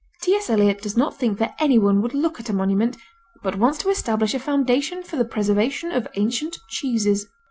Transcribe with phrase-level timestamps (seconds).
[0.23, 0.49] T.S.
[0.49, 2.97] Eliot does not think that anyone would look at a monument,
[3.43, 7.27] but wants to establish a Foundation for the Preservation of Ancient Cheeses.